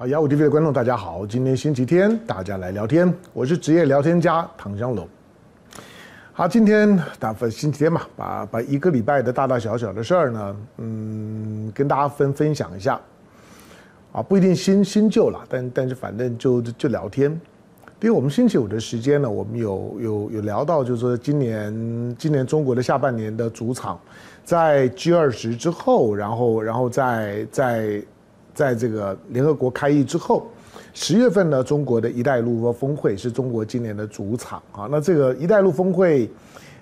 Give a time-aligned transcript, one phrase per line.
[0.00, 5.06] 好，幺五 TV 的观众大家好，今天星期天，大家来聊天，我是职业聊天家唐湘龙。
[6.32, 12.98] 好，今天大分星期天嘛，把把一个礼拜的大大小小的事儿呢，嗯，跟大家分分享一下。
[14.12, 17.30] 啊，不一定新新旧了，但但是反正就就聊天。
[18.00, 24.00] 因为我们星期五的时间呢，我们有有有聊到，就是说今年今年中国的下半年的主场，
[24.46, 28.02] 在 G 二十之后，然后然后在在。
[28.54, 30.46] 在这个联合国开议之后，
[30.92, 34.88] 十月份呢，中国的一带一路峰会是中国今年的主场啊。
[34.90, 36.30] 那这个一带一路峰会，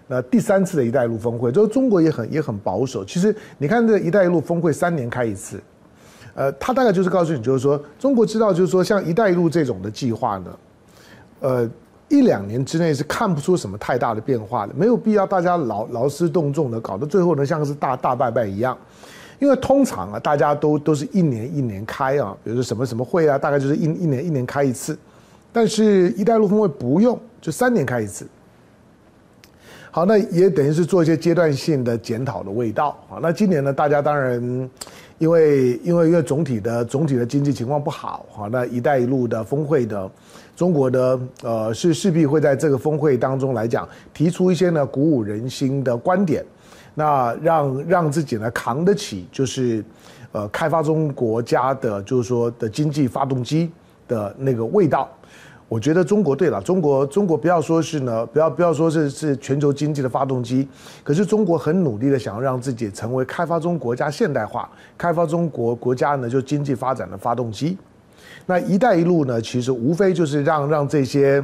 [0.06, 3.04] 那第三次的一带一路峰会，就是中国也很也很保守。
[3.04, 5.60] 其实你看，这一带一路峰会三年开一次，
[6.34, 10.58] 呃，他大概就是告诉你，就是说中国知道，就是说像一带一路这种的计划呢，
[11.40, 11.70] 呃，
[12.08, 18.76] 一两年之内是看不出什么太大的变化的，没有必要大家劳劳师动众的，搞得最后呢像是大大拜拜一样。
[19.38, 24.98] 因为通常啊，大家都都是一年一年开啊，比如说什么什么会啊，大概就是一一年一年开一次。
[25.50, 28.26] 但是“一带一路”峰会不用，就三年开一次。
[29.90, 33.18] 好，那也等于是做一些阶段性的检讨的味道啊。
[33.22, 34.38] 那今年呢，大家当然
[35.18, 40.08] 因为因为因为总体的总体的经济情况不好啊，那“一带一路”的峰会的
[40.54, 46.44] 中国的呃是势必会在这个峰会当中来讲提出一些呢鼓舞人心的观点。
[46.98, 49.84] 那让让自己呢扛得起，就是，
[50.32, 53.70] 呃，开发中国家的，就是说的经济发动机
[54.08, 55.08] 的那个味道。
[55.68, 60.66] 我觉得中国对了，中国中国不要说是呢，不要不要说是是全球经济的发动机，
[61.04, 67.78] 可是中国很努力的想要让自己成为开发中国家现代化、开发中国国家呢就经济发展的发动机。
[68.44, 71.40] 那一带一路呢，其实无非就是让让这些，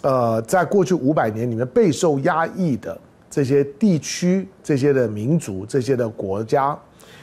[0.00, 2.98] 呃，在过去五百年里面备受压抑的。
[3.30, 6.78] 这些地区、这些的民族、这些的国家，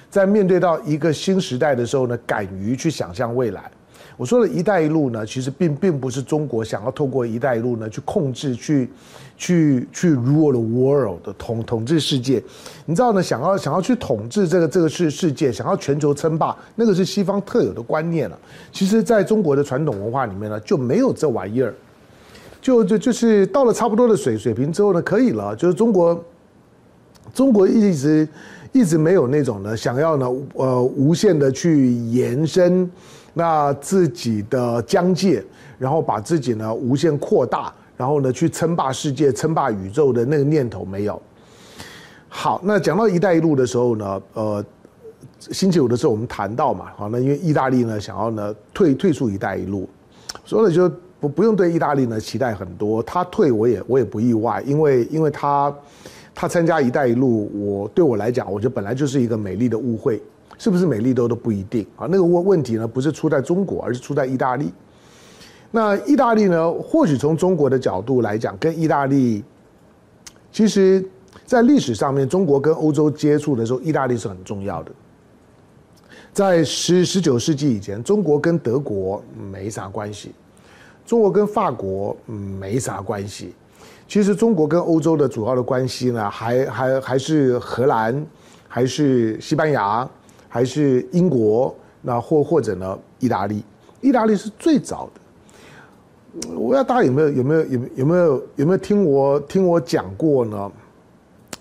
[0.10, 3.70] 在面对到一个新时代的时候呢，敢于去想象未来。
[4.16, 8.88] 我说的一带一路呢，其实并并不是中国想要透过一带一路呢去控制、去
[9.36, 12.42] 去去 rule the world 的统统治世界。
[12.86, 18.38] 你知道呢，想要想要去统治这个这个世世界，想要全球称霸，那个是西方特有的观念了。
[18.72, 21.74] 其实，在中国的传统文化里面呢，就没有这玩意儿。
[22.64, 25.54] 就就就是到了差不多的水水平之后呢，可以了。
[25.54, 26.24] 就是中国，
[27.34, 28.26] 中国一直
[28.72, 32.90] 一直没有那种呢，想要呢，呃，无限的去延伸
[33.34, 35.44] 那自己的疆界，
[35.78, 41.22] 然后把自己呢无限扩大，然后呢去称霸世界、称霸宇宙的那个念头没有。
[42.30, 44.64] 好，那讲到“一带一路”的时候呢，呃，
[45.38, 49.90] 星期五的时候我们谈到嘛，好，那因为意大利呢想要呢退退出“一带一路”，
[50.46, 50.90] 所以就。
[51.24, 55.74] 不不用对意大利呢期待很多，他退我也我也不意外，因为因为他
[56.36, 60.22] 他参加“一带一路”，我对我来讲，我觉得本来就是一个美丽的误会，
[60.58, 62.08] 是不是美丽都都不一定啊。
[62.12, 64.74] 那个问问题呢，不是出在中国，而是出在意大利。
[65.72, 69.46] 那意大利呢，或许从中国的角度来讲，跟意大利，
[70.52, 71.02] 其实，
[71.46, 74.92] 在历史上面，中国跟欧洲接触的时候，意大利是很重要的。
[76.34, 80.34] 在十十九世纪以前，中国跟德国没啥关系。
[81.06, 83.54] 中国跟法国嗯没啥关系，
[84.08, 88.26] 其实中国跟欧洲的主要的关系呢，还还还是荷兰，
[88.68, 90.10] 还是西班牙，
[90.48, 93.64] 还是英国，那或或者呢意大利，
[94.00, 95.22] 意大利是最早的。
[96.56, 100.72] 我不知道大家有没有有没有有有没有有没有听我听我讲过呢？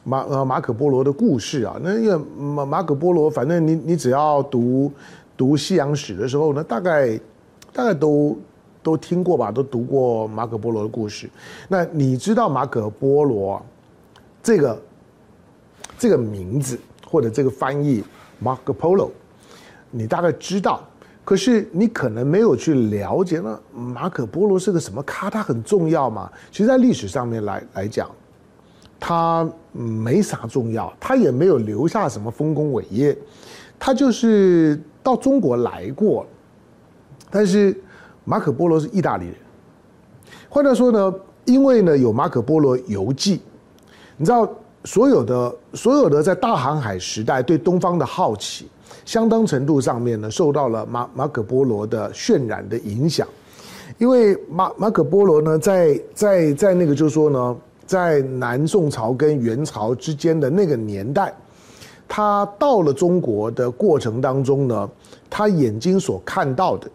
[0.05, 4.91] 马呃马可波罗的故事啊，那因为马马可波罗，反正你你只要读
[5.37, 7.19] 读西洋史的时候呢，大概
[7.73, 8.37] 大概都。
[8.83, 9.51] 都听过吧？
[9.53, 11.31] 都读过马可波罗的故事。
[11.69, 13.65] 那你知道马可波罗
[14.43, 14.83] 这个
[15.97, 16.77] 这个名字
[17.07, 18.03] 或者这个翻译
[18.43, 19.11] Marco Polo，
[19.91, 20.83] 你大概知道。
[21.25, 23.61] 可是你可能没有去了解呢。
[23.73, 25.31] 马可波罗是个什么咖？
[25.31, 26.29] 他很重要吗？
[26.51, 28.11] 其实，在历史上面来来讲，
[28.99, 33.17] 他没啥重要，他也没有留下什么丰功伟业。
[33.79, 36.27] 他就是到中国来过，
[37.31, 37.81] 但是。
[38.25, 39.35] 马可波罗是意大利人，
[40.49, 41.15] 换句话说呢，
[41.45, 43.41] 因为呢有马可波罗游记，
[44.17, 44.49] 你知道
[44.85, 48.69] 所有的所有的在大航海时代对东方的好奇，
[49.05, 53.27] 相当程度上面呢受到了马马可波罗的渲染的影响，
[53.99, 61.35] 因为马马可波罗呢在在在那个就是说呢，在南宋朝跟元朝之间的那个年代，
[62.07, 64.89] 他到了中国的过程当中呢，
[65.29, 66.89] 他眼睛所看到的。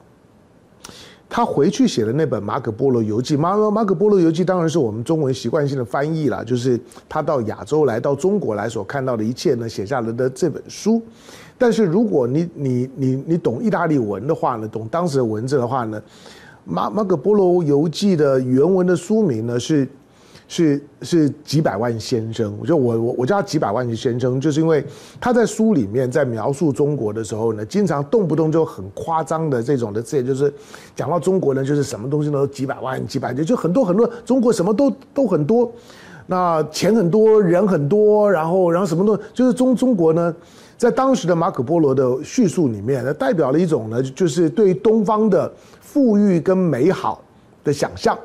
[1.30, 6.80] 他回去写的那本《马可波罗游记》，马马可波罗游记当然是我们中文习惯性的翻译了，就是
[7.10, 11.02] 他到亚洲来到中国来所看到的一切呢，写下来的这本书。
[11.58, 16.00] 但是如果你你你你懂意大利文的话呢，懂当时的文字的话呢，
[16.64, 19.88] 《马马可波罗游记》的原文的书名呢是。
[20.48, 24.84] 是是几百万先生，我就我我我叫他几百万先生，就是因为
[25.20, 30.52] 他在书里面在描述中国的时候呢，经常动不动就很夸张的这种的字，就是
[30.96, 35.70] 讲到中国呢，就是什么东西都几百万几百就就很多很多，中国什么都都很多，
[36.28, 40.34] 那钱很多，人很多，然后然后什么都就是中中国呢，
[40.78, 45.52] 在当时的马可波罗的叙述里面，代表了一种呢，就是对东方的
[45.82, 47.22] 富裕跟美好
[47.66, 48.18] 的想象。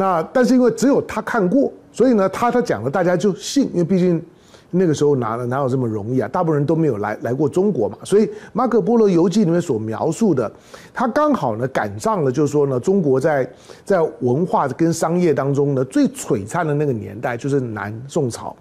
[0.00, 4.24] 那但是因为只有他看过，所以呢，他他讲了，大家就信，因为毕竟
[4.70, 6.28] 那个时候哪哪有这么容易啊？
[6.28, 10.48] 大部分人都没有来来过中国嘛，所以《马可波罗游记》里面所描述的，
[10.94, 13.50] 他刚好呢赶上了，就是说呢，中国在
[13.84, 18.54] 在文化跟商业当中呢最璀璨的那个年代，就是南宋朝。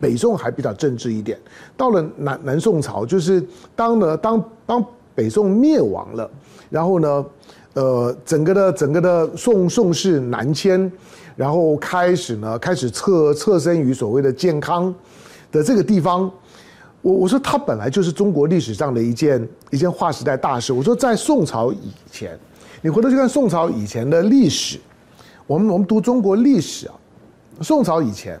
[0.00, 1.38] 北宋还比较政治一点，
[1.76, 4.82] 到了南南宋朝，就是当呢当当
[5.14, 6.30] 北宋灭亡了，
[6.70, 7.22] 然后呢。
[7.76, 10.90] 呃，整个的整个的宋宋室南迁，
[11.36, 14.92] 然后开始呢，开始侧侧身于所谓的健康
[15.52, 16.22] 的这个地方。
[17.02, 20.72] 我我说它本来就是中国历史上的一件一件划时代大事。
[20.72, 22.38] 我说在宋朝以前，
[22.80, 24.80] 你回头去看宋朝以前的历史，
[25.46, 26.94] 我们我们读中国历史啊，
[27.60, 28.40] 宋朝以前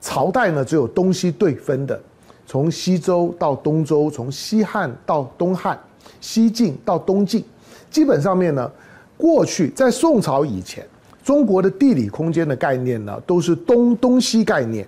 [0.00, 2.00] 朝代呢只有东西对分的，
[2.46, 5.78] 从西周到东周，从西汉到东汉，
[6.22, 7.44] 西晋到东晋。
[7.90, 8.70] 基本上面呢，
[9.16, 10.86] 过去在宋朝以前，
[11.24, 14.86] 中国的地理空间的概念呢，都是东东西概念，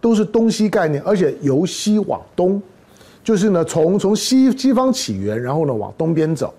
[0.00, 2.60] 都是东西概念，而且由西往东，
[3.22, 6.52] 就是呢从从西西方起源，然后呢往东边走。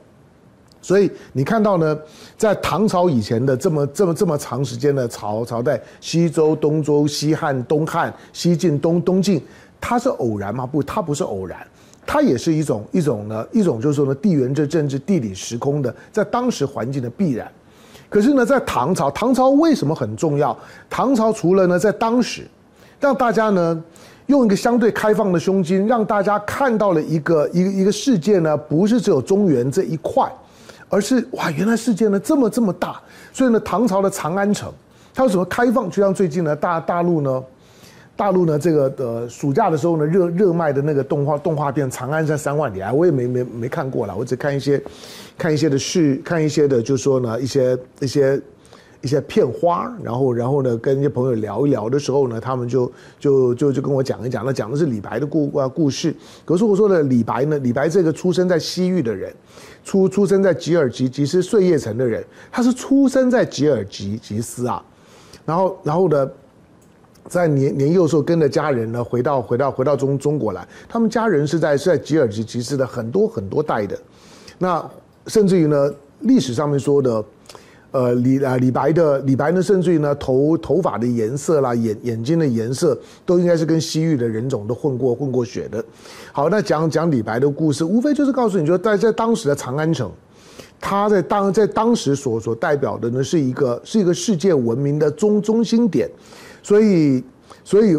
[0.81, 1.98] 所以你看到呢，
[2.38, 9.42] 在唐朝以前的这么这么这么长时间的朝朝代，西周、东周、西汉、东汉、西晋、东东晋，
[9.81, 10.63] 它是偶然吗？
[10.63, 11.66] 不，它不是偶然。
[12.07, 17.52] 它也是一种一种呢，一种就是说呢，地缘政政治、地理时空的，在当时环境的必然。
[18.10, 20.57] 可是呢，在唐朝，唐朝为什么很重要？
[20.90, 22.44] 唐朝除了呢，在当时
[23.00, 23.84] 让大家呢
[24.28, 30.31] 用一个相对开放的胸襟，让大家看到了一个一个一个世界呢，不是只有中原这一块，
[30.88, 33.02] 而是哇，原来世界呢这么这么大。
[33.34, 34.72] 所以呢，唐朝的长安城，
[35.13, 35.90] 它为什么开放？
[35.90, 37.44] 就像最近呢，大大陆呢。
[38.18, 44.82] 大陆呢，这个呃，暑假的时候呢，热热卖的那个动画动画片《长安在三万里》，啊我也没没没看过了，我只看一些，
[45.38, 48.42] 看一些的事，看一些的，就是说呢，一些一些
[49.02, 52.90] 一些片花，然后然后呢，跟一些朋友聊一聊的时候呢，他们就
[53.20, 56.16] 就就就跟我讲一讲，那讲的是李白的故啊故事。
[56.46, 59.34] 可是我说的李白呢，李白这个出生在西域的人，
[59.84, 64.82] 出出生在吉尔吉吉斯碎叶城的人，他是出生在吉尔吉吉斯啊，
[65.46, 66.26] 然后然后呢。
[67.27, 70.68] 在年年幼时候，跟着家人呢，回到回到回到中中国来。
[70.88, 73.98] 他们家人是在是在吉尔吉吉斯的很多很多代的。
[74.60, 74.88] 那
[75.27, 77.25] 甚至于呢，历史上面说的，
[77.92, 82.95] 呃，李啊李白的李白呢，甚至于呢，头头发的颜色啦，眼眼睛的颜色，
[83.25, 85.83] 都应该是跟西域的人种都混过混过血的。
[86.31, 90.12] 好，那讲讲李白的故事，无非就是告诉你说，在在当时的长安城，
[90.80, 96.07] 他在当在当时所所代表的呢，是一个是一个世界文明的中中心点。
[96.66, 97.24] 所以，
[97.64, 97.96] 所以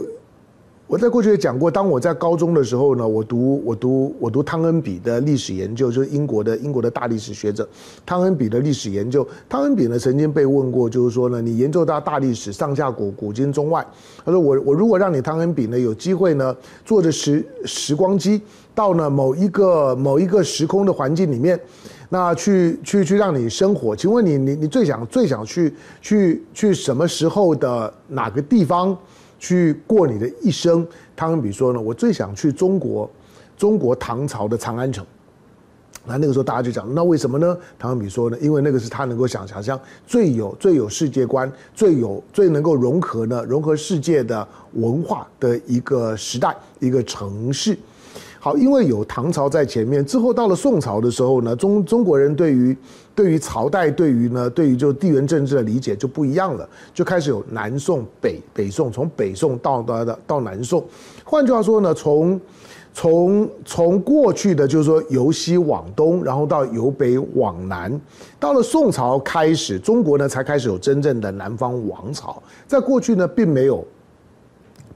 [0.89, 7.69] 我在过去也讲过，当我在高中的时候呢，我读我读我读汤恩比的历史研究，就是英国的英国的大历史学者
[8.05, 9.25] 汤恩比的历史研究。
[9.49, 13.87] 汤恩比呢曾经被问过，就是说呢，你研究到大历史上下古古今中外，
[14.25, 16.53] 他说我我如果让你汤恩比呢有机会呢
[16.85, 18.43] 坐着时时光机
[18.75, 21.57] 到呢某一个某一个时空的环境里面。
[22.09, 28.97] 那去去去让你生活，请问你你你最想最想去去去什么时候的哪个地方
[29.39, 30.87] 去过你的一生？
[31.17, 33.11] 汤恩比说呢，我最想去中国，
[33.57, 35.05] 中国唐朝的长安城。
[36.09, 37.59] 那那个时候大家就讲，那为什么呢？
[37.77, 47.77] 汤恩比说呢，因为那个是他能够想想象最有最有世界观、最有最能够融合呢融合世界的文化的一个时代，一个城市。
[48.47, 52.77] 好，因为有唐朝在前面，之后到了宋朝的时候呢，中中国人对于
[53.13, 60.85] 对于朝代，对于呢，对于就地缘政治的理解就不一样了，就开始有南宋、北北宋，从北宋到到到到南宋。
[61.25, 62.41] 换句话说呢，从
[62.95, 68.01] 从从过去的就是说由西往东，然后到由北往南，
[68.39, 72.41] 到了宋朝开始，中国呢才开始有真正的南方王朝。
[72.69, 73.85] 在过去呢，并没有。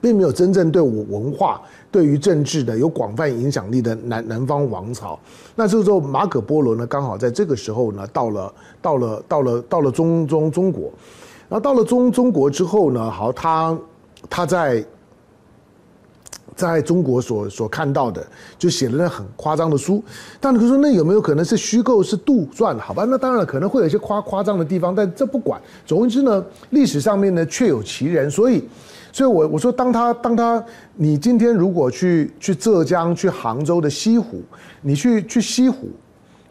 [0.03, 5.19] 并没有真正对我文化、对于政治的有广泛影响力的南南方王朝。
[5.55, 10.93] 那这个时候，马可波罗呢，刚好在这个时候呢，到了到了到了到了中中中国，
[11.49, 13.79] 然后到了中中国之后呢，好，他
[14.29, 14.85] 他在。
[16.57, 18.27] 在中国所所看到的，
[18.59, 20.03] 就写了那很夸张的书。
[20.39, 22.79] 但你说那有没有可能是虚构、是杜撰？
[22.79, 25.59] 好吧，那当然了，可能会有一些夸夸张的地方，但这不管。
[25.87, 28.31] 总之呢，历史上面呢确有其人。
[28.31, 28.69] 所以，
[29.13, 30.63] 所以我我说，当他当他，
[30.95, 34.43] 你今天如果去去浙江、去杭州的西湖，
[34.83, 35.89] 你去去西湖。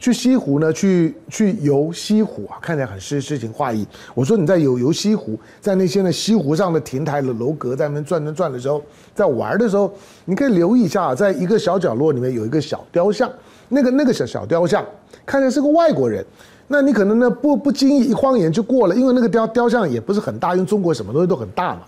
[0.01, 3.86] 去西湖呢，去去游西湖啊，看起来很诗诗情画意。
[4.13, 8.82] 我说你在游游西湖，在那些呢西湖上的亭台的楼阁在那边转转转的时候，
[9.13, 9.92] 在玩的时候，
[10.24, 13.30] 你可以留意一下，在一个小角落里面有一个小雕像，
[13.68, 14.86] 那个那个小小雕像
[15.25, 16.25] 看起来是个外国人，
[16.70, 21.82] 那你可能呢不不经意一晃眼就过了，因为那个雕雕像也不是很大，因为中国什么东西都很大嘛，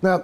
[0.00, 0.20] 那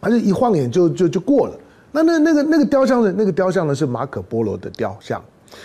[0.00, 1.54] 还是一晃眼就就就过了。
[1.92, 5.20] 那那那个那个雕像的那个雕像呢是马可波罗的雕像。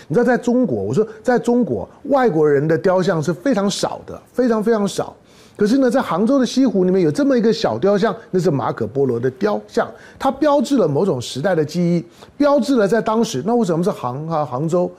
[0.08, 5.14] 你知道，在中国，我说在中国，外国人的雕像是非常少的，非常非常少。
[5.56, 12.04] 可是呢，在杭州的西湖里面有这么一个小雕像，那是马可波罗的雕像，它标志了某种时代的记忆，
[12.36, 13.42] 标志了在当时。
[13.46, 14.44] 那为什么是杭啊？
[14.44, 14.90] 杭州，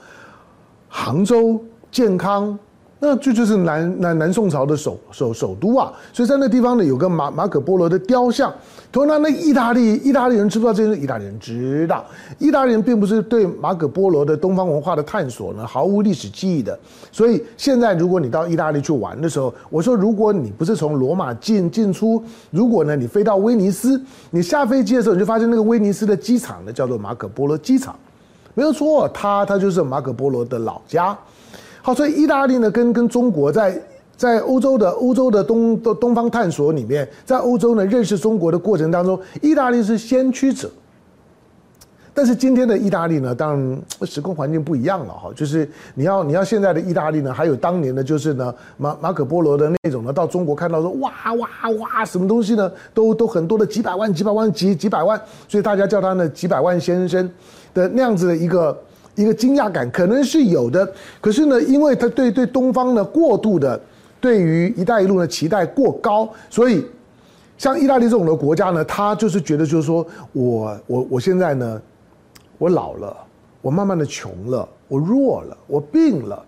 [0.88, 2.58] 杭州健康。
[3.00, 8.52] 那这就是南南南宋朝的首首首都啊，所以在那地方呢，有个马马可波罗的雕像。
[8.90, 11.00] 同样，那意大利意大利人知不知道这件事？
[11.00, 12.04] 意大利人知道，
[12.38, 16.76] 意大利人并不是对马可波罗的东方文化的探索呢毫无历史记忆的。
[17.12, 27.94] 所以现在如果你到意大利去玩的时候，我说如果你不是从罗马进进出，如果呢你飞到威尼斯，你下飞机的时候你就发现那个威尼斯的机场呢叫做马可波罗机场，
[28.54, 31.16] 没有错，它它就是马可波罗的老家。
[31.80, 33.80] 好，所以意大利呢，跟跟中国在
[34.16, 40.68] 在欧洲的欧洲的东东东方探索里面，在欧洲呢认识中国的过程当中，意大利是先驱者。
[42.12, 57.30] 但是今天的意大利呢，当然时空环境不一样了哈，就是你要你要现在的意大利呢，还有当年的，就是呢马马可波罗的那种呢，到中国看到说哇哇哇，什么东西呢，都都很多的几百万几百万几几百万，所以大家叫他呢几百万先生
[57.72, 58.76] 的那样子的一个。
[59.18, 60.88] 一个惊讶感可能是有的，
[61.20, 63.78] 可是呢，因为他对对东方呢过度的
[64.20, 66.86] 对于“一带一路”的期待过高，所以
[67.56, 71.82] 像意大利这种的国家呢，他就是觉得就是说我我我现在呢，
[72.58, 73.16] 我老了，
[73.60, 76.44] 我慢慢的穷了，我弱了，我病了，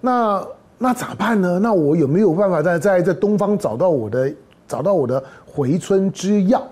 [0.00, 0.46] 那
[0.78, 1.58] 那咋办呢？
[1.58, 4.32] 那我有没有办法在在在东方找到我的
[4.68, 6.64] 找到我的回春之药？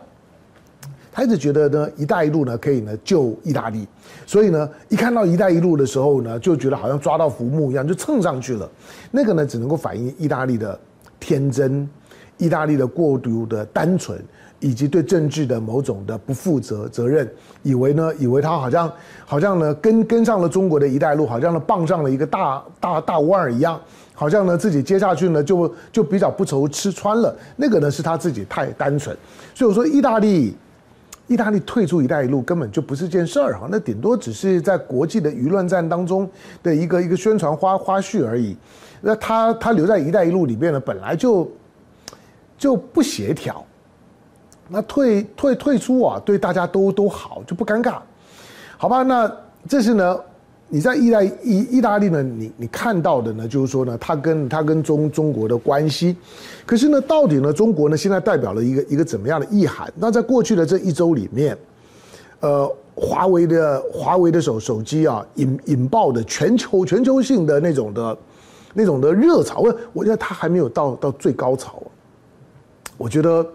[1.16, 3.88] 他一直觉得呢，“一带一路”呢可以呢救意大利，
[4.26, 8.70] 所以呢，一看到“一带一路”的时候呢，就觉得好像抓到浮木一样，就蹭上去了。
[9.10, 10.78] 那个呢，只能够反映意大利的
[11.18, 11.88] 天真，
[12.36, 14.22] 意大利的过度的单纯，
[14.60, 17.26] 以及对政治的某种的不负责责任，
[17.62, 18.92] 以为呢，以为他好像
[19.24, 23.80] 好像呢跟跟上了中国的“一带一路”，好像呢傍上了一个大大大腕儿一样，
[24.12, 27.34] 好像呢自己接下去呢就就比较不愁吃穿了。
[27.56, 29.16] 那个呢是他自己太单纯，
[29.54, 30.54] 所以我说意大利。
[31.26, 36.28] 意大利退出“一带一路”根本就不是件事儿哈，那顶多只是在国际的舆论战当中
[36.62, 38.56] 的一个一个宣传花花絮而已。
[39.00, 41.50] 那他他留在“一带一路”里面呢，本来就
[42.56, 43.64] 就不协调。
[44.68, 47.98] 那退退退出啊，对大家都都好，就不尴尬，
[48.76, 49.02] 好吧？
[49.02, 49.30] 那
[49.68, 50.20] 这是呢。
[50.68, 52.20] 你在意大意意大利呢？
[52.22, 56.16] 你你看到的呢，就是说呢，它跟它跟中中国的关系，
[56.66, 59.88] 可是呢，到底呢，中国呢现在代表了一个一个怎么样的意涵？
[59.96, 61.56] 那在过去的这一周里面，
[62.40, 68.18] 呃，华为的华为的手手机啊，引引爆的全球全球性的那种的，
[68.74, 71.80] 那种的热潮，我我觉得它还没有到到最高潮，
[72.96, 73.46] 我觉得。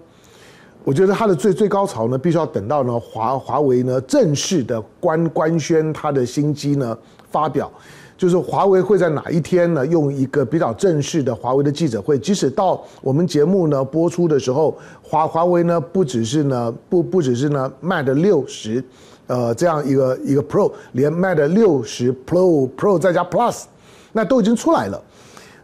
[0.84, 6.98] 我觉得它的最最高潮呢，必须要等到呢华华为呢正式的官官宣它的新机呢
[7.30, 7.72] 发表，
[8.18, 18.84] 就是华为会在哪一天呢用一个比较正式的华为的记者会，即使到我们节目呢播出的时候，华华为呢不只是呢不不只是呢 Mate 六十，
[19.28, 23.66] 呃这样一个一个 Pro，连 Mate 六十 Pro Pro 再加 Plus，
[24.14, 25.00] 那都已经出来了。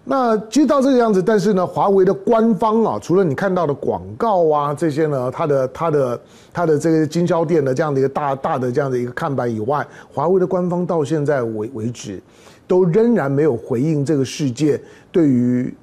[0.09, 6.21] 那其实到这个样子，但是呢，华为的官方啊，除了你看到的广告啊这些呢，它的它的
[6.53, 12.23] 它的这个经销店的这样的一个大大的这样的一个看板以外，华为的官方到现在为为止，
[12.65, 15.75] 都仍然没有回应这个世界对于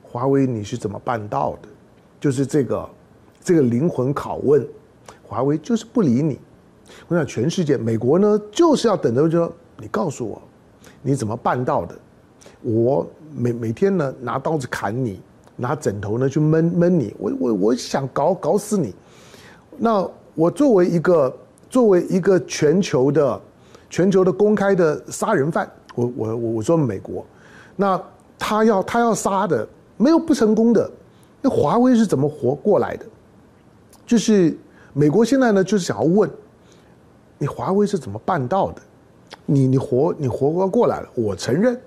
[0.00, 1.68] 华为你是怎么办到的，
[2.20, 2.88] 就是这个
[3.42, 4.64] 这个灵魂拷问，
[5.26, 6.38] 华为就是不理你。
[7.08, 10.40] 我想全世界，美国呢就是要等着说你告诉我
[11.02, 11.96] 你怎么办到的，
[12.62, 13.04] 我。
[13.36, 15.20] 每每天呢，拿刀子砍你，
[15.56, 18.94] 拿枕头呢去闷闷你，我我我想搞搞死你，
[19.76, 21.36] 那我作为一个
[21.68, 23.40] 作为一个全球的
[23.90, 27.24] 全球的公开的杀人犯，我我我我说美国，
[27.76, 28.00] 那
[28.38, 30.90] 他要他要杀的没有不成功的，
[31.42, 33.04] 那华为是怎么活过来的？
[34.06, 34.56] 就是
[34.94, 36.30] 美国现在呢，就是想要问
[37.38, 38.80] 你华为是怎么办到的？
[39.44, 41.78] 你你活你活过过来了，我承认。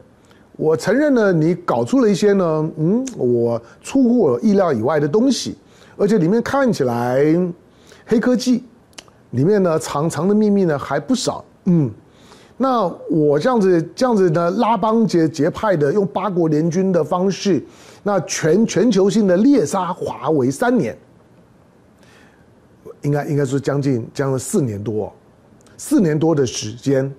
[0.59, 5.55] 我承认呢，你搞出了一些呢，嗯，我出乎我意料以外的东西，
[5.95, 7.23] 而且里面看起来
[8.05, 8.65] 黑科技，
[9.29, 11.89] 里面呢藏藏的秘密呢还不少，嗯，
[12.57, 17.63] 那我这样子这样子呢拉帮结结派的用八国联军的方式，
[18.03, 20.97] 那全全球性的猎杀华为三年，
[23.03, 25.09] 应该应该说将近将近四年多，
[25.77, 27.09] 四年多的时间，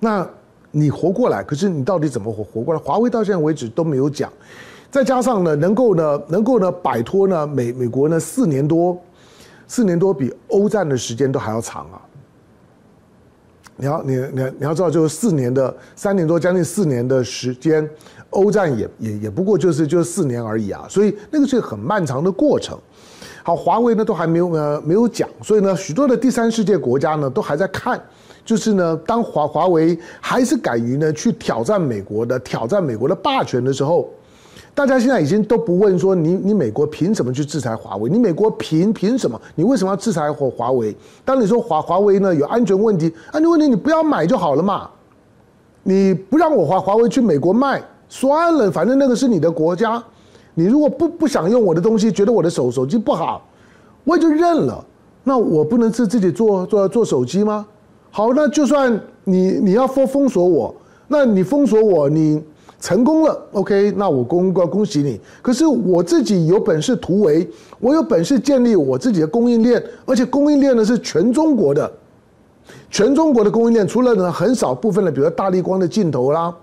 [0.00, 0.26] 那。
[0.72, 2.80] 你活过来，可是你到底怎么活活过来？
[2.80, 4.32] 华为到现在为止都没有讲。
[4.90, 9.00] 再加上呢，能够呢，能够呢摆脱呢美美国呢四年多，
[9.68, 11.96] 四年多比欧战的时间都还要长啊！
[13.76, 17.88] 你要你你你要知道，就是四年的三年多，将近四年的时间，
[18.30, 20.84] 欧战也也也不过就是就是四年而已啊！
[20.90, 22.78] 所以那个是很漫长的过程。
[23.42, 27.98] 好，华为呢都还没有呃没有讲，所以呢许多的第三世界国家呢都还在看。
[28.44, 34.08] 就是呢，当华华为还是敢于呢去挑战美国的挑战美国的霸权的时候，
[34.74, 38.10] 大家现在已经都不问说你你美国凭什么去制裁华为？
[38.10, 39.40] 你美国凭凭什么？
[39.54, 40.96] 你为什么要制裁华华为？
[41.24, 44.90] 当你说华华为呢有安全问题，安全问题你不要买就好了嘛，
[45.82, 50.02] 你不让我华华为去美国卖算了，反正那个是你的国家，
[50.54, 53.46] 你如果不不想用我的东西，觉得我的手手机不好，
[54.04, 54.84] 我也就认了。
[55.22, 57.64] 那我不能自自己做做做手机吗？
[58.14, 60.74] 好，那就算你你要封封锁我，
[61.08, 62.38] 那你封锁我，你
[62.78, 65.18] 成功了，OK，那我恭恭喜你。
[65.40, 67.48] 可是我自己有本事突围，
[67.80, 71.90] 我有本事建立我自己的供应链，而且供应链呢是全中国的，
[72.90, 76.54] 全中国的供应链，除了呢很少部分的，比如说大立光的镜头啦，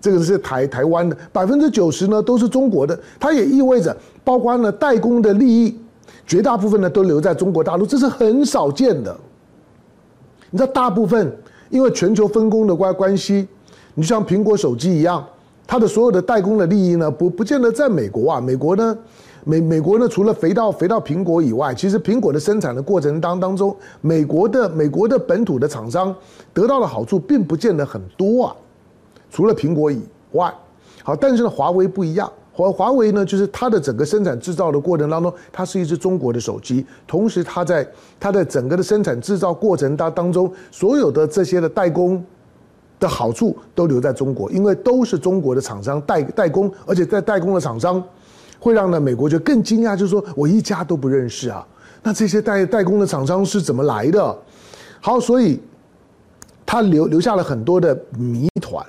[0.00, 3.94] 这个是台台湾的，百分之九十呢都是中国的，它也意味着
[4.24, 5.78] 包括呢代工的利益，
[6.26, 9.14] 绝大部分呢都留在中国大陆，这是很少见的。
[10.54, 11.36] 你知道，大部分
[11.68, 13.48] 因为全球分工的关关系，
[13.94, 15.26] 你就像苹果手机一样，
[15.66, 18.40] 它的所有的代工的利益呢，不不见得在美国啊。
[18.40, 18.96] 美国呢，
[19.42, 26.14] 美美国呢，除了肥到肥到苹果以外，其实苹果的生产的过程当当中，美国的美国的本土的厂商
[26.52, 28.54] 得到的好处并不见得很多啊。
[29.32, 30.00] 除了苹果以
[30.34, 30.54] 外，
[31.02, 32.30] 好，但是呢，华为不一样。
[32.56, 37.84] 华华为呢，就是它的整个生产制造的过程当中，它是一支中国的手机，同时它在
[38.20, 42.24] 它的整个的生产制造过程当当中，所有的这些的代工
[43.00, 48.00] 的好处都留在中国，因为都是中国的厂商代代工，而且在代工的厂商
[48.60, 51.66] 会让呢美国就更惊讶，就是说我一家都不认识啊，
[52.04, 54.38] 那这些代代工的厂商是怎么来的？
[55.00, 55.60] 好，所以
[56.64, 58.86] 他留留下了很多的谜团。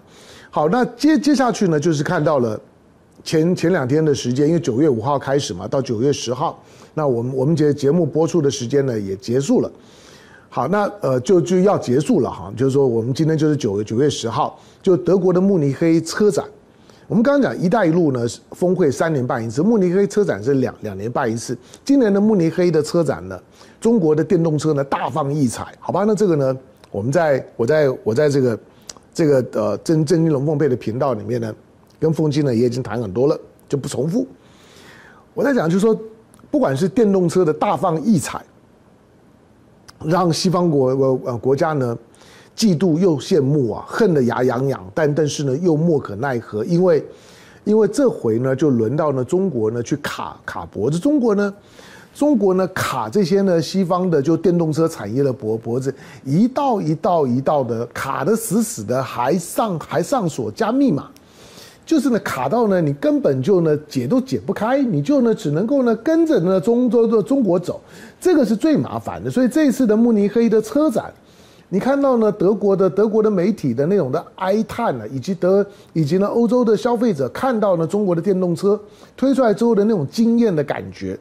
[0.51, 2.61] 好，那接接下去呢，就是看到了。
[3.25, 9.71] 前前两天的时间，因为九月五号开始嘛，到九月十号，那我们我们节节目播出的时间呢也结束了。
[10.47, 16.45] 好，那呃就就要结束了哈，就是说我们今天就是九月九月十号，就德国的慕尼黑车展。
[17.07, 21.57] 我们刚刚讲“一带一路”呢，峰会三年办一次，慕尼黑车展是两两年办一次。
[21.83, 23.39] 今年的慕尼黑的车展呢，
[23.81, 26.03] 中国的电动车呢大放异彩，好吧？
[26.03, 26.55] 那这个呢，
[26.91, 28.59] 我们在我在我在这个
[29.13, 31.53] 这个呃震震惊龙凤配的频道里面呢。
[32.05, 33.35] 跟凤金呢也已经谈很多了，
[33.67, 34.27] 就不重复。
[35.33, 35.99] 我在讲，就是说，
[36.51, 38.45] 不管是电动车的大放异彩，
[40.05, 41.97] 让西方国国呃国家呢
[42.55, 47.03] 嫉妒又羡慕啊，恨得牙痒痒，但但是呢又莫可奈何，因为
[47.63, 51.51] 因为这回呢就轮到呢中国呢去卡卡脖子，中国呢
[52.13, 55.91] 中国呢卡这些呢西方的就电动车产业的脖脖子，
[56.23, 61.09] 一道一道一道的卡得死死的，还上还上锁加密码。
[61.85, 67.79] 就是呢，卡到呢，你根本就呢解都解不开，你就呢只能够呢跟着呢中中中中国走，
[68.19, 69.29] 这个是最麻烦的。
[69.29, 71.13] 所以这一次的慕尼黑的车展，
[71.69, 78.79] 你看到呢德国的德国的媒体的那种的哀叹呢，以及德以及呢欧洲的消费者看到呢中国的电动车
[79.15, 81.15] 推出来之后的那种惊艳的感觉，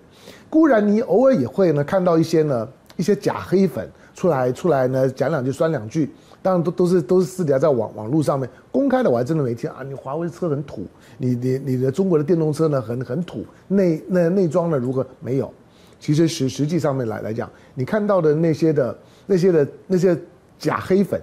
[0.48, 6.11] 固然你偶尔也会呢看到一些呢一些假黑粉出来出来呢讲两句酸两句。
[6.44, 9.83] 当然都都是都是私底下在网网络上面公开的，我还真的没听啊！
[9.83, 10.85] 你华为车很土，
[11.16, 15.50] 你你你的中国的电动车呢很很土，内那内装呢如何没有？
[15.98, 20.14] 其实实实际上面来来讲，你看到的那些的那些的那些
[20.59, 21.18] 假黑粉，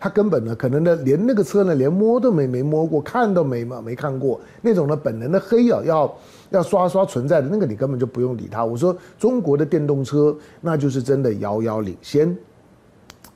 [0.00, 6.16] 他根本呢可能呢连那个车呢连摸都没没摸过，看都没没看过那种呢本能的黑啊要
[6.48, 8.64] 要刷刷存在的那个你根本就不用理他。
[8.64, 12.34] 我说中国的电动车那就是真的遥遥领先。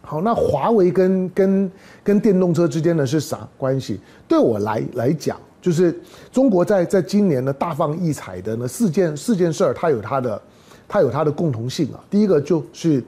[0.08, 1.72] 好，那华为跟跟
[2.04, 3.98] 跟电动车之间呢是啥关系？
[4.28, 10.40] 对我来来讲，就是中国在在今年呢大放异彩的呢四件四件事儿，它有它的
[10.86, 11.98] 它有它的共同性啊。
[12.08, 13.02] 第一个就是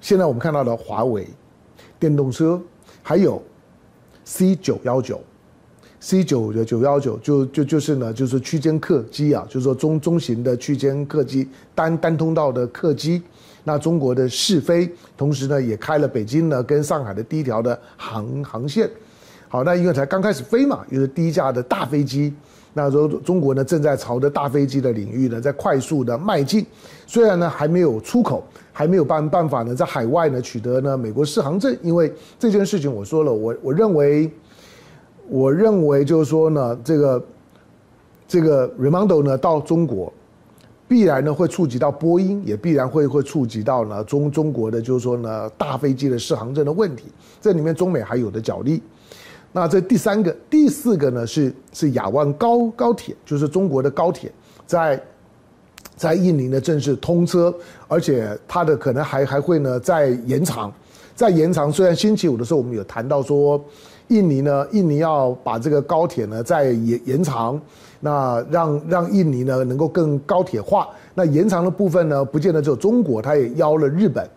[0.00, 1.28] 现在我们看到的华为
[1.98, 2.58] 电动车，
[3.02, 3.42] 还有
[4.24, 5.20] C 九幺九
[6.00, 13.22] ，C 九的九幺九就就就是呢就是区间客机啊，就是说中中型的区间客机单单通道的客机。
[13.64, 18.90] 那中国的试飞，同时呢也开了北京呢跟上海的第一条的航航线。
[19.48, 22.32] 好，那因为才刚开始飞嘛，又是第一架的大飞机。
[22.74, 26.64] 那时候中国呢正在朝着大飞机的领域呢在快速的迈进。
[27.06, 31.76] 虽然呢还没有出口，还没有办办法呢在海外呢取得呢美国适航证。
[31.82, 34.30] 因为这件事情我说了，我我认为，
[35.28, 37.24] 我认为就是说呢这个
[38.26, 40.12] 这个 Raimondo 呢到中国。
[40.92, 47.04] 必然呢会触及到波音，也必然会会触及到呢中中国的就是说呢大飞机的适航证的问题，
[47.40, 48.82] 这里面中美还有的角力。
[49.52, 54.30] 那这第三个、第四个呢是是亚万高高铁，就是中国的高铁
[54.66, 55.02] 在
[55.96, 57.54] 在印尼呢正式通车，
[57.88, 60.70] 而且它的可能还还会呢再延长，
[61.14, 61.72] 再延长。
[61.72, 63.58] 虽然星期五的时候我们有谈到说，
[64.08, 67.58] 印尼呢印尼要把这个高铁呢再延延长。
[68.04, 74.28] 那让让印尼呢能够更高铁化，那延长的部分呢，不见得只有中国，他也邀了日本。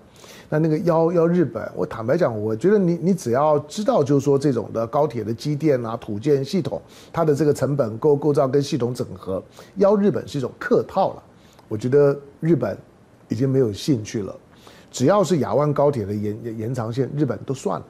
[0.47, 6.80] 那那个邀邀日本，我坦白讲，我觉得你你只要知道，就是说这种的高铁的机电啊、土建系统，
[7.12, 9.43] 它的这个成本构构造跟系统整合，
[9.78, 11.23] 邀日本是一种客套了。
[11.67, 12.78] 我觉得日本
[13.28, 14.36] 已经没有兴趣了，
[14.91, 17.86] 只要是亚万高铁的延延长线，日本都算了。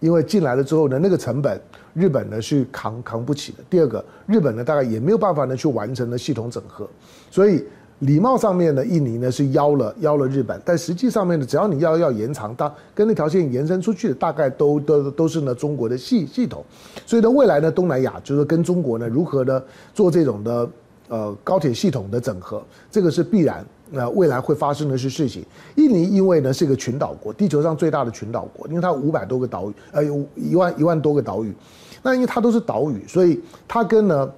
[0.00, 1.60] 因为进来了之后呢，那个成本
[1.94, 3.58] 日本呢是扛扛不起的。
[3.70, 6.88] 第二个，日本呢大概也没有办法呢去完成了系统整合，
[7.30, 7.64] 所以
[8.00, 16.62] 礼貌上面呢，印尼呢是邀了邀了日本，但实际上面呢，只要你要要延长到跟那条线延伸出去的，大概都都都是呢中国的系系统。
[17.06, 19.62] 所以呢，未来呢东南亚就是跟中国呢如何呢
[19.94, 20.68] 做这种的
[21.08, 23.64] 呃高铁系统的整合，这个是必然。
[23.90, 25.44] 那未来会发生的是事情。
[25.76, 31.54] 印尼因为呢是一个群岛国，地球上最大的群岛国，因为它五百多个岛屿，呃，有一万一万多个岛屿。
[32.02, 34.30] 那因为它都是岛屿，所以它跟呢，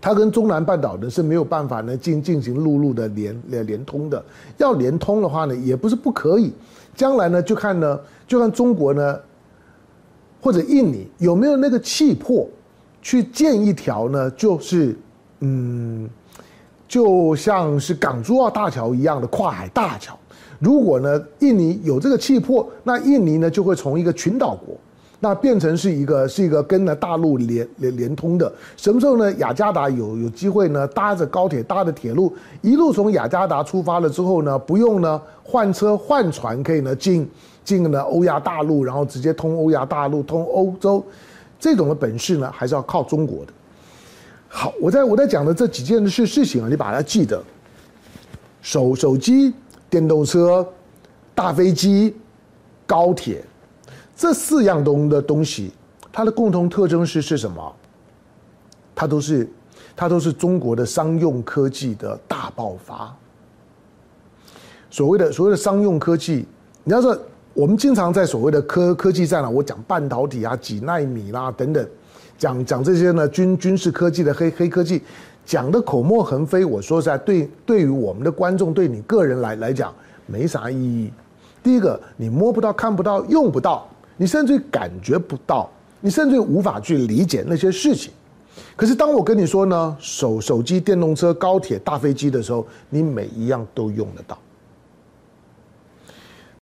[0.00, 4.24] 它跟中南半岛呢是没有办法呢进进行陆路的连连连通的。
[4.58, 6.52] 要连通的话呢，也不是不可以。
[6.94, 9.18] 将来呢，就看呢，就看中国呢，
[10.40, 12.48] 或者印尼有没有那个气魄
[13.00, 14.96] 去建一条呢，就是
[15.40, 16.10] 嗯。
[16.88, 20.16] 就像是港珠澳大桥一样的跨海大桥，
[20.58, 24.76] 如果呢印尼有这个气魄，那印尼呢就会从一个群岛国，
[25.18, 28.52] 那变成是一个是一个跟呢大陆连连连通的。
[28.76, 29.32] 什么时候呢？
[29.34, 37.28] 雅加达有有机会呢搭着高铁搭着铁路，一路从雅加达出发了之后呢，不用呢换车换船，可以呢进
[37.64, 41.04] 进呢欧亚大陆，然后直接通欧亚大陆通欧洲，
[41.58, 43.52] 这种的本事呢还是要靠中国的。
[44.48, 47.42] 好，我在我在讲的这几件事事情啊，你把它记得。
[48.62, 49.54] 手手机、
[49.88, 50.66] 电动车、
[51.36, 52.16] 大飞机、
[52.84, 53.44] 高铁，
[54.16, 55.72] 这四样东的东西，
[56.10, 57.76] 它的共同特征是是什么？
[58.92, 59.48] 它都是
[59.94, 63.14] 它都是中国的商用科技的大爆发。
[64.90, 66.44] 所谓的所谓的商用科技，
[66.82, 67.16] 你要说
[67.54, 71.88] 我们经常在所谓的科科技战啊，我讲半导体啊、几纳米啦、等等。
[72.38, 75.02] 讲讲这些呢，军军事科技的黑黑科技，
[75.44, 76.64] 讲的口沫横飞。
[76.64, 79.94] 我说实在，对对于我们的观众，对你个人来来讲，
[80.26, 81.10] 没啥意义。
[81.62, 85.68] 第一个，你摸不到、看不到、用不到，你甚至感觉不到，
[86.00, 88.12] 你甚至无法去理解那些事情。
[88.76, 94.38] 可是当我跟你说呢，手手机、电动车、高铁、大飞机的时候，你每一样都用得到。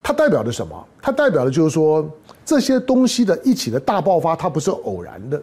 [0.01, 0.88] 它代表的什么？
[1.01, 2.07] 它代表的就是说，
[2.43, 5.41] 这些东西的一起的大爆发，它不是偶然的。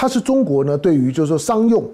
[0.00, 1.84] 它是中国呢，对于就是说商用、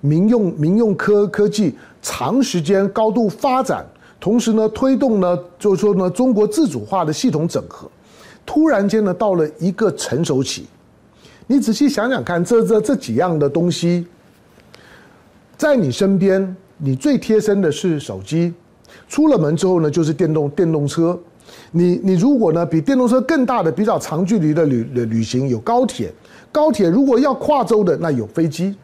[0.00, 3.84] 民用、民用科科技长时间高度发展，
[4.18, 7.86] 同时呢推动呢，就是说呢中国自主化的系统整合，
[8.46, 10.66] 突然间呢到了一个成熟期。
[11.46, 14.06] 你仔细想想看，这这这几样的东西，
[15.58, 18.54] 在你身边，你最贴身的是手机，
[19.10, 21.20] 出了门之后呢就是电动电动车。
[21.70, 26.10] 你你如果呢比电动车更大的比较长距离的旅旅行有高铁。
[26.52, 28.76] 高铁如果要跨州的，那有飞机。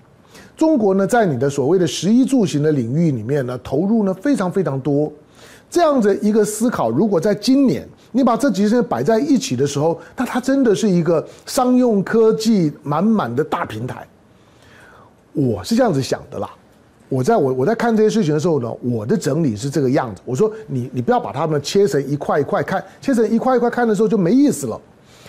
[0.57, 5.13] 中国呢，在你的所谓的十一住行的领域里面呢，投入呢非常非常多。
[5.71, 14.05] 这样子一个思考，如果在今年你把这几件摆在一起的时候，那它真的是一个商用科技满满的大平台。
[15.35, 16.51] 我是这样子想的啦。
[17.11, 20.21] 我在我我在看这些事情的时候呢，我的整理是这个样子。
[20.25, 24.81] 我说你你不要把它们切成一块一块看，切成一块一块看的时候就没意思了。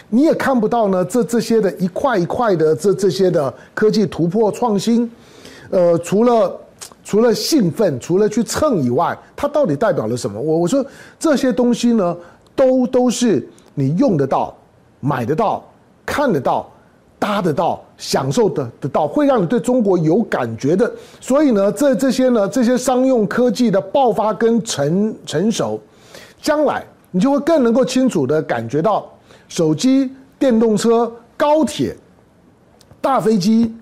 [0.09, 5.09] 你也看不到呢这这些的一块一块的这这些的科技突破创新，
[5.69, 6.59] 呃，除了
[7.03, 10.39] 除了兴奋，除了去蹭以外，它到底代表了什么？
[10.39, 10.85] 我我说
[11.17, 12.17] 这些东西呢，
[12.55, 14.55] 都都是你用得到、
[14.99, 15.63] 买得到、
[16.05, 16.69] 看得到。
[17.21, 20.89] 搭得到、享受得得到，会让你对中国有感觉的。
[21.19, 25.77] 所以呢，这这些呢，这些商用科技的爆发跟成成熟，
[26.41, 29.05] 将来你就会更能够清楚的感觉到，
[29.49, 30.09] 手机、
[30.39, 31.93] 电动车、高铁、
[33.01, 33.75] 大飞机，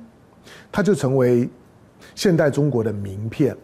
[0.71, 1.47] 它就成为
[2.15, 3.55] 现代中国的名片。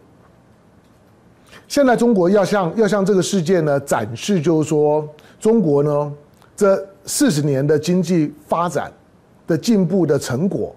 [1.66, 5.04] 现在中国要向要向这个世界呢展示，就是说
[5.40, 6.12] 中国呢
[6.54, 8.92] 这四十年的经济发展。
[9.46, 10.74] 的进步的成果，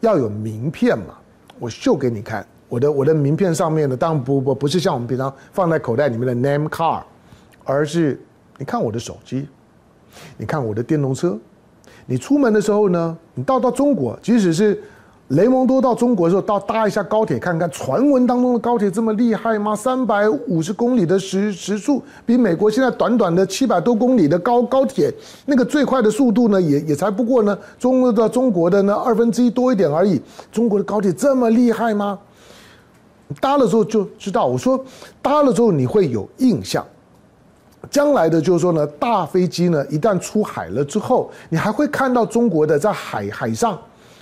[0.00, 1.16] 要有名片嘛？
[1.60, 7.04] 我秀给你看，我的我的名片上面呢，当然不不不是像我们平常放在口袋里面的 name card，
[7.62, 8.20] 而是
[8.56, 9.46] 你看我的手机，
[10.36, 11.38] 你看我的电动车，
[12.06, 14.82] 你出门的时候呢，你到到中国，即使是。
[15.32, 17.70] 雷蒙多到中国的时候，到搭一下高铁看看。
[17.70, 19.76] 传闻当中的高铁这么厉害吗？
[19.76, 25.12] 三百五十公里的时时速，比美国现在短短的七百多公里的高高铁
[25.44, 30.18] 那个最快的速度呢，也也才不过呢中的中国的呢二分之一多一点而已。
[30.50, 32.18] 中国的高铁这么厉害吗？
[33.38, 34.46] 搭了之后就知道。
[34.46, 34.82] 我说
[35.20, 36.82] 搭了之后你会有印象。
[37.90, 43.78] 将来的就是说呢，大飞机呢一旦出海了之后，你还会看到中国的在海海上。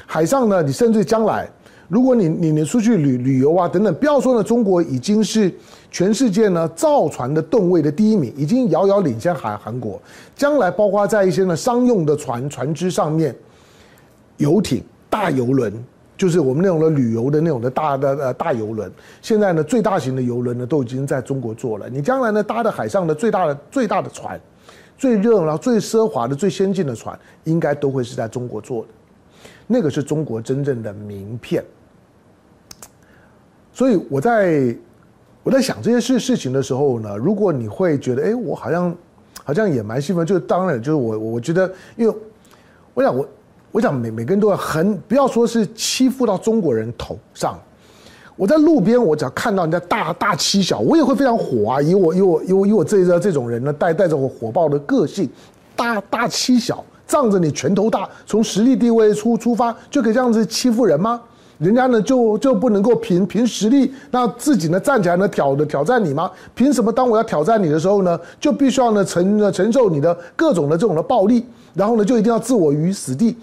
[0.06, 1.48] 海上呢，你甚至将来，
[1.88, 5.52] 如果你你你出去旅旅游啊等等，不要说呢，中国已经是
[5.90, 10.00] 全世界呢造船的吨位的第一名，已经遥遥领先韩韩国。
[10.36, 13.34] 将来包括在一些呢商用的船船只上面，
[14.36, 15.72] 游艇、大游轮，
[16.16, 18.90] 就是我们那种的旅游的那种的大的呃大游轮。
[19.20, 21.88] 现在呢，最大型的游轮呢都已经在中国做了。
[21.88, 24.40] 你将来呢搭的海上的最大的最大的船，
[24.96, 28.88] 最热闹、最奢华的、最先进的船，应该都会是在中国做的。
[29.66, 31.64] 那个是中国真正的名片，
[33.72, 34.76] 所以我在
[35.42, 38.96] 我在想这些事事情的时候呢，如果你会觉得，哎，我好像
[39.42, 42.16] 好像也蛮兴奋，就当然就是我我觉得，因为
[42.94, 43.28] 我想我
[43.76, 47.58] 我想每每个人都要很不要说是欺负到中国人头上，
[48.34, 55.28] 我在路边我只要看到人家大大欺小，我也会非常火啊，以我以我以我以我这这这种人呢，带带着我火爆的个性，
[55.76, 56.82] 大大欺小。
[57.06, 61.20] 仗着你拳头大，从实力地位出出发，就可以这样子欺负人吗？
[61.58, 66.30] 人家呢就就不能够凭凭实力，那自己呢站起来呢挑的挑战你吗？
[66.54, 73.36] 凭什么当我要挑战你的时候呢，就必须要呢承承受你的各种的这种的暴力，然后呢就一定要置我于死地。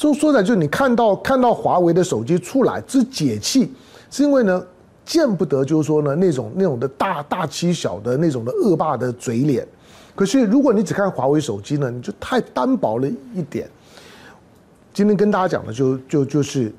[0.00, 3.70] 说说起来，就你看到看到华为的手机出来之解气，
[4.10, 4.64] 是因为呢
[5.04, 9.68] 见不得就是说呢那种那种的大大欺小的那种的恶霸的嘴脸。
[10.14, 13.68] 可是，如果你只看华为手机呢，你就太单薄了一点。
[14.94, 16.72] 今天跟大家讲的就就就是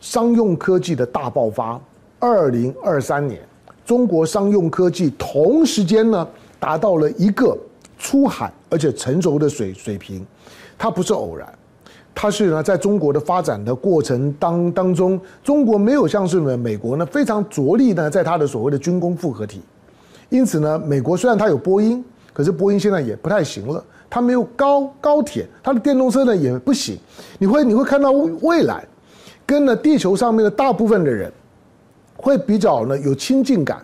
[0.00, 1.80] 商用科技的大爆发。
[2.20, 3.40] 二零二三年，
[3.84, 6.24] 中国商用科技同时间呢
[6.60, 7.58] 达到了一个
[7.98, 10.24] 出海而且成熟的水水平，
[10.78, 11.52] 它不是偶然，
[12.14, 19.60] 它是呢在中国的发展的过程当当中，中国没有像是呢美国呢非常着力呢在它的所谓的军工复合体，
[20.28, 22.04] 因此呢，美国虽然它有波音。
[22.32, 26.98] 可是波音现在也不太行了，它没有高高铁，它的电动车呢也不行。
[27.38, 28.84] 你会你会看到未来，
[29.46, 31.32] 跟了地球上面的大部分的人，
[32.16, 33.80] 会比较呢有亲近感。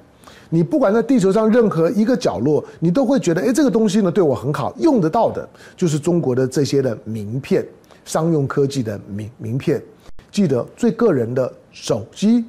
[0.49, 7.65] 你不管在地球上任何一个角落，你都会觉得，哎，这个东西呢对我很好，用得到的，就是中国的这些的名片，
[8.05, 9.83] 商用科技的名名片。
[10.31, 12.45] 记得最个人的手机，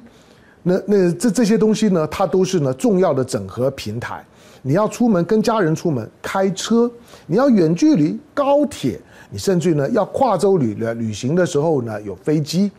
[0.62, 4.24] 那那这这些东西呢，它都是呢重要的整合平台。
[4.64, 6.88] 你要出门跟家人出门开车，
[7.26, 12.70] 你要远距离高铁，你甚至于呢要跨州旅旅行的时候呢有飞机，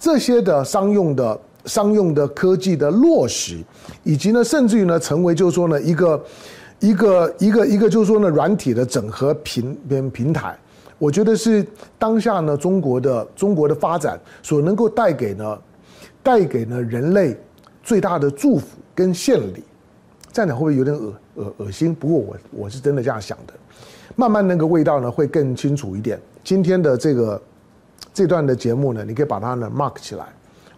[0.00, 3.62] 这些的商用的商用的科技的落实，
[4.02, 6.24] 以及呢甚至于呢成为就是说呢一个
[6.80, 10.58] 一个一个一个就是说呢软体的整合平平平台，
[10.98, 11.64] 我觉得是
[11.98, 15.58] 当下呢中国的中国的发展所能够带给呢
[16.22, 17.36] 带给呢人类
[17.82, 19.62] 最大的祝福跟献礼。
[20.32, 21.94] 这样讲会不会有点恶恶恶心？
[21.94, 23.54] 不过我我是真的这样想的，
[24.14, 26.20] 慢慢那个味道呢会更清楚一点。
[26.44, 27.40] 今天的这个
[28.12, 30.26] 这段的节目呢，你可以把它呢 mark 起来，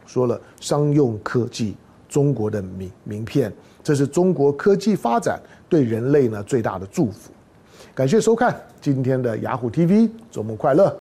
[0.06, 1.76] 说了商用科技
[2.08, 3.52] 中国的名名片，
[3.82, 7.30] 这是中国科技发展对人类呢最大的祝福。
[8.00, 10.98] 感谢收看今天的雅虎 TV，周末快乐。